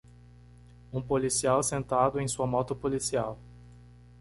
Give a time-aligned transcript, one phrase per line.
[0.91, 3.37] Um policial sentado em sua moto policial.